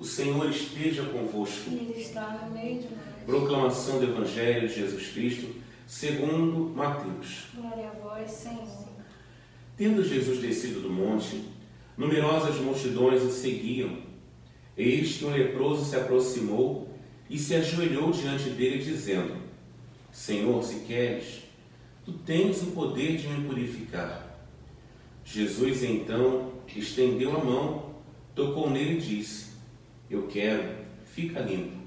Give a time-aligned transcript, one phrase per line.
[0.00, 1.70] O Senhor esteja convosco.
[1.70, 3.24] Ele está no meio de nós.
[3.26, 5.54] Proclamação do Evangelho de Jesus Cristo,
[5.86, 7.48] segundo Mateus.
[7.54, 8.88] Glória a vós, Senhor.
[9.76, 11.44] Tendo Jesus descido do monte,
[11.98, 13.98] numerosas multidões o seguiam.
[14.74, 16.88] Eis que um leproso se aproximou
[17.28, 19.36] e se ajoelhou diante dele, dizendo:
[20.10, 21.42] Senhor, se queres,
[22.06, 24.34] tu tens o poder de me purificar.
[25.26, 27.96] Jesus então estendeu a mão,
[28.34, 29.49] tocou nele e disse:
[30.10, 30.74] Eu quero,
[31.04, 31.78] fica limpo.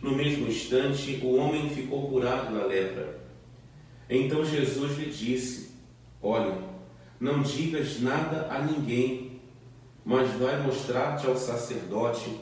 [0.00, 3.20] No mesmo instante, o homem ficou curado da lepra.
[4.08, 5.72] Então Jesus lhe disse:
[6.22, 6.56] Olha,
[7.20, 9.40] não digas nada a ninguém,
[10.04, 12.38] mas vai mostrar-te ao sacerdote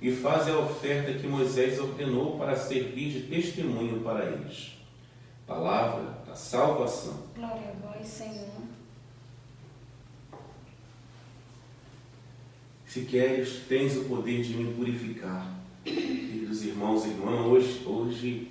[0.00, 4.78] e faz a oferta que Moisés ordenou para servir de testemunho para eles.
[5.46, 7.24] Palavra da salvação.
[7.34, 8.59] Glória a vós, Senhor.
[12.90, 15.48] Se queres, tens o poder de me purificar.
[15.84, 18.48] Queridos irmãos e irmãs, hoje, hoje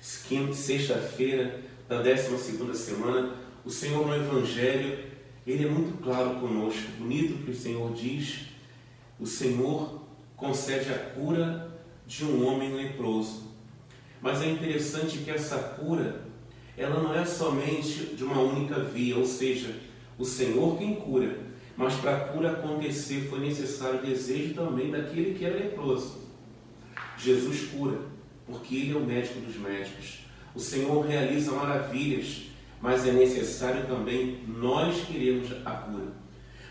[0.00, 4.98] sexta-feira da 12 segunda semana, o Senhor no Evangelho,
[5.46, 6.90] Ele é muito claro conosco.
[6.98, 8.46] Bonito que o Senhor diz,
[9.20, 10.00] o Senhor
[10.34, 11.70] concede a cura
[12.06, 13.42] de um homem leproso.
[14.22, 16.22] Mas é interessante que essa cura,
[16.78, 19.78] ela não é somente de uma única via, ou seja,
[20.18, 21.44] o Senhor quem cura,
[21.76, 26.26] mas para a cura acontecer foi necessário o desejo também daquele que era leproso.
[27.18, 27.98] Jesus cura,
[28.46, 30.20] porque Ele é o médico dos médicos.
[30.54, 32.44] O Senhor realiza maravilhas,
[32.80, 36.12] mas é necessário também nós queremos a cura.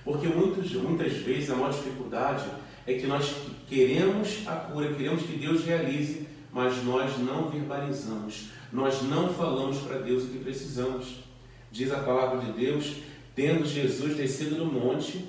[0.04, 2.46] Porque muitos, muitas vezes a maior dificuldade
[2.88, 3.36] é que nós
[3.68, 10.00] queremos a cura, queremos que Deus realize, mas nós não verbalizamos, nós não falamos para
[10.00, 11.24] Deus o que precisamos.
[11.72, 12.98] Diz a palavra de Deus,
[13.36, 15.26] tendo Jesus descido do monte,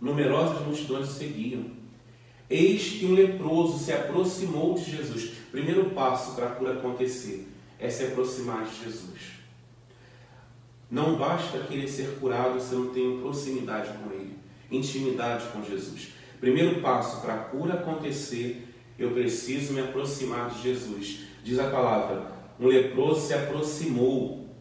[0.00, 1.70] numerosas multidões o seguiam.
[2.50, 5.32] Eis que um leproso se aproximou de Jesus.
[5.50, 9.34] Primeiro passo para a cura acontecer é se aproximar de Jesus.
[10.90, 14.36] Não basta querer ser curado se eu não tenho proximidade com Ele,
[14.70, 16.08] intimidade com Jesus.
[16.38, 18.68] Primeiro passo para a cura acontecer,
[18.98, 21.20] eu preciso me aproximar de Jesus.
[21.42, 24.54] Diz a palavra: um leproso se aproximou,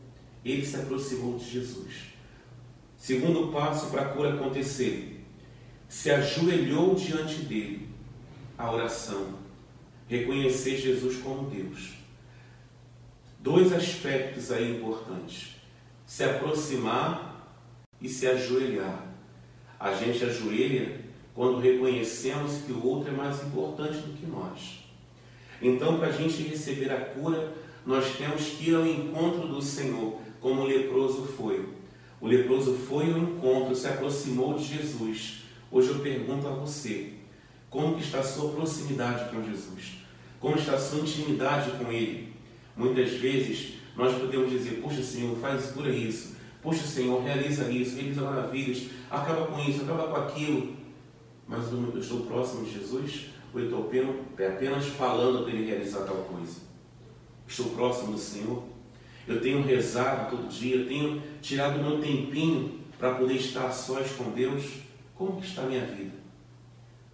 [0.44, 2.13] ele se aproximou de Jesus.
[3.04, 5.26] Segundo passo para a cura acontecer,
[5.90, 7.90] se ajoelhou diante dele,
[8.58, 9.40] a oração,
[10.08, 11.96] reconhecer Jesus como Deus.
[13.42, 15.58] Dois aspectos aí importantes:
[16.06, 17.46] se aproximar
[18.02, 19.06] e se ajoelhar.
[19.78, 21.02] A gente ajoelha
[21.36, 24.86] quando reconhecemos que o outro é mais importante do que nós.
[25.62, 27.52] Então, para a gente receber a cura,
[27.86, 31.83] nós temos que ir ao encontro do Senhor, como o leproso foi.
[32.24, 35.44] O leproso foi ao encontro, se aproximou de Jesus.
[35.70, 37.16] Hoje eu pergunto a você,
[37.70, 39.98] como está a sua proximidade com Jesus?
[40.40, 42.32] Como está a sua intimidade com Ele?
[42.78, 46.38] Muitas vezes nós podemos dizer, puxa Senhor, faz cura isso.
[46.62, 50.78] Puxa Senhor, realiza isso, realiza maravilhas, acaba com isso, acaba com aquilo
[51.46, 53.92] mas eu estou próximo de Jesus ou eu estou
[54.48, 56.62] apenas falando para Ele realizar tal coisa?
[57.46, 58.64] Estou próximo do Senhor?
[59.28, 64.32] Eu tenho rezado todo dia, eu tenho tirado meu tempinho para poder estar sós com
[64.32, 64.80] Deus?
[65.16, 66.14] Como que está a minha vida?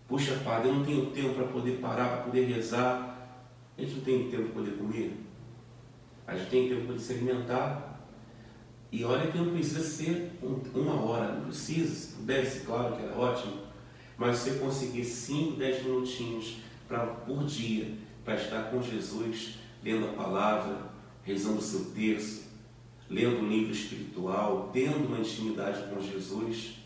[0.07, 3.37] Puxa, Padre, eu não tenho tempo para poder parar, para poder rezar.
[3.77, 5.17] A gente não tem tempo para poder comer.
[6.25, 8.01] A gente tem tempo para poder se alimentar.
[8.91, 10.31] E olha que não precisa ser
[10.73, 11.93] uma hora, não precisa.
[11.93, 13.69] Se pudesse, claro que era ótimo
[14.19, 17.93] mas você conseguir 5, 10 minutinhos pra, por dia
[18.25, 20.77] para estar com Jesus, lendo a palavra,
[21.29, 22.45] rezando o seu terço,
[23.07, 26.79] lendo um livro espiritual, tendo uma intimidade com Jesus,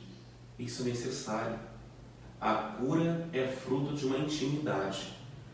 [0.60, 1.58] isso é necessário.
[2.42, 5.14] A cura é fruto de uma intimidade,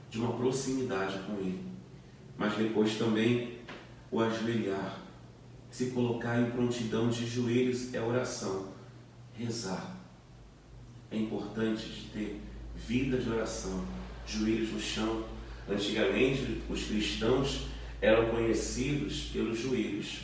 [0.10, 1.64] de uma proximidade com Ele.
[2.36, 3.60] Mas depois também
[4.10, 5.00] o ajoelhar,
[5.70, 8.70] se colocar em prontidão de joelhos é oração,
[9.34, 10.00] rezar
[11.12, 12.40] é importante ter
[12.76, 13.84] vida de oração,
[14.28, 15.26] joelhos no chão.
[15.68, 17.68] Antigamente, os cristãos
[18.02, 20.22] eram conhecidos pelos joelhos.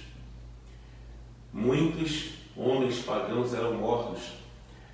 [1.51, 4.33] Muitos homens pagãos eram mortos.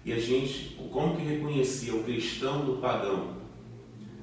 [0.03, 3.35] E a gente, como que reconhecia o cristão do pagão?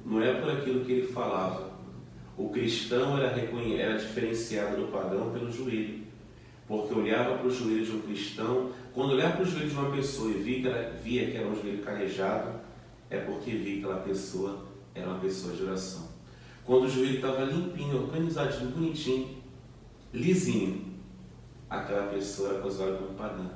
[0.05, 1.69] Não é por aquilo que ele falava.
[2.37, 6.03] O cristão era, era diferenciado do pagão pelo joelho.
[6.67, 9.91] Porque olhava para o joelho de um cristão quando olhar para o joelho de uma
[9.91, 12.59] pessoa e via que, ela, via que era um joelho calejado,
[13.09, 16.09] é porque via que aquela pessoa era uma pessoa de oração.
[16.69, 19.37] Quando o joelho estava limpinho, organizadinho, bonitinho,
[20.13, 20.99] lisinho,
[21.67, 23.49] aquela pessoa era considerada como pagã,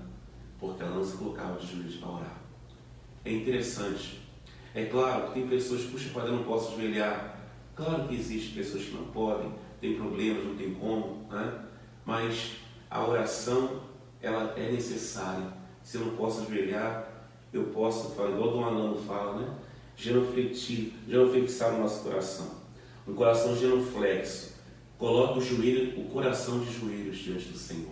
[0.60, 2.42] porque ela não se colocava de joelhos para orar.
[3.24, 4.20] É interessante.
[4.74, 7.40] É claro que tem pessoas, puxa, padre, eu não posso ajoelhar.
[7.76, 11.66] Claro que existem pessoas que não podem, tem problemas, não tem como, né?
[12.04, 12.54] mas
[12.90, 13.84] a oração
[14.24, 15.54] ela é necessária.
[15.84, 17.08] Se eu não posso ajoelhar,
[17.54, 19.54] eu posso, igual o Dom Alano fala, né?
[19.96, 22.63] Genuflexir, genuflexar o nosso coração.
[23.08, 24.54] Um coração genuflexo.
[24.98, 27.92] Coloca o joelho, o coração de joelhos diante do Senhor.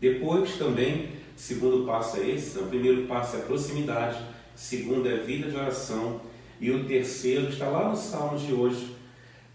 [0.00, 4.24] Depois também, segundo passo é esse, o primeiro passo é a proximidade,
[4.54, 6.20] segundo é a vida de oração,
[6.60, 8.96] e o terceiro está lá no Salmo de hoje.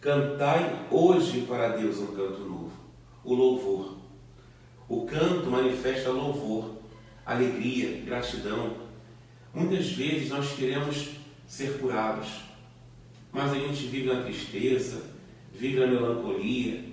[0.01, 2.71] Cantai hoje para Deus um canto novo,
[3.23, 3.97] o louvor.
[4.89, 6.75] O canto manifesta louvor,
[7.25, 8.75] alegria, gratidão.
[9.53, 11.11] Muitas vezes nós queremos
[11.47, 12.27] ser curados,
[13.33, 15.01] mas a gente vive na tristeza,
[15.51, 16.85] vive na melancolia,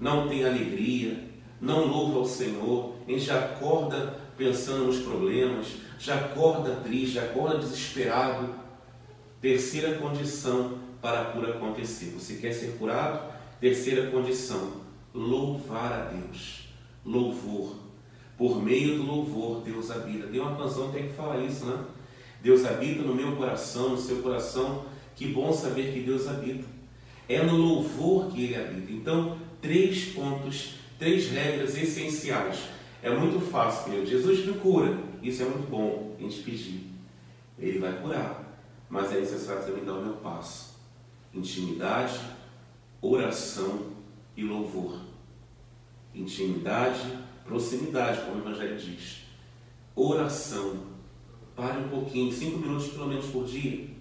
[0.00, 1.24] não tem alegria,
[1.60, 5.68] não louva ao Senhor, a gente acorda pensando nos problemas,
[5.98, 8.54] já acorda triste, já acorda desesperado.
[9.40, 12.06] Terceira condição para a cura acontecer.
[12.18, 13.32] Você quer ser curado?
[13.60, 14.72] Terceira condição:
[15.14, 16.68] louvar a Deus.
[17.04, 17.76] Louvor.
[18.36, 20.26] Por meio do louvor, Deus habita.
[20.26, 21.84] Tem uma canção que tem que falar isso, né?
[22.42, 24.84] Deus habita no meu coração, no seu coração.
[25.16, 26.64] Que bom saber que Deus habita.
[27.28, 28.92] É no louvor que Ele habita.
[28.92, 32.58] Então, três pontos, três regras essenciais.
[33.02, 34.06] É muito fácil, meu.
[34.06, 34.98] Jesus me cura.
[35.22, 36.90] Isso é muito bom a gente pedir.
[37.58, 38.42] Ele vai curar.
[38.88, 40.74] Mas é necessário também dar o meu passo.
[41.32, 42.20] Intimidade,
[43.00, 43.92] oração
[44.36, 45.00] e louvor.
[46.14, 47.00] Intimidade,
[47.44, 49.24] proximidade, como o Evangelho diz.
[49.94, 50.94] Oração.
[51.56, 53.93] Pare um pouquinho, cinco minutos pelo menos por dia.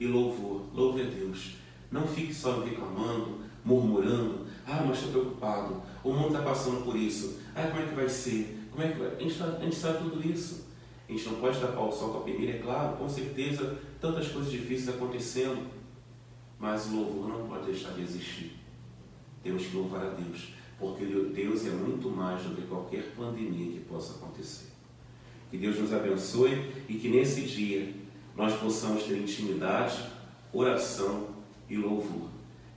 [0.00, 0.62] E louvor.
[0.74, 1.56] Louve a Deus.
[1.90, 4.46] Não fique só reclamando, murmurando.
[4.66, 5.82] Ah, mas estou preocupado.
[6.02, 7.40] O mundo está passando por isso.
[7.54, 8.68] Ah, como é que vai ser?
[8.70, 9.14] Como é que vai?
[9.14, 10.66] A gente, tá, a gente sabe tudo isso.
[11.08, 14.28] A gente não pode tapar o sol com a peneira, é claro, com certeza, tantas
[14.28, 15.66] coisas difíceis acontecendo.
[16.58, 18.56] Mas o louvor não pode deixar de existir.
[19.42, 23.80] Temos que louvar a Deus, porque Deus é muito mais do que qualquer pandemia que
[23.80, 24.68] possa acontecer.
[25.50, 27.92] Que Deus nos abençoe e que nesse dia
[28.36, 30.02] nós possamos ter intimidade,
[30.52, 31.28] oração
[31.68, 32.28] e louvor.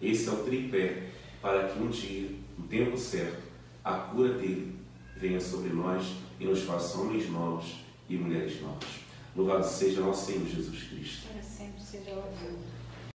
[0.01, 1.09] Esse é o tripé
[1.41, 3.41] para que um dia, no tempo certo,
[3.83, 4.75] a cura dele
[5.15, 6.05] venha sobre nós
[6.39, 7.75] e nos faça homens novos
[8.09, 8.89] e mulheres novas.
[9.35, 11.27] Louvado seja nosso Senhor Jesus Cristo.
[11.27, 12.57] Para sempre seja louvado.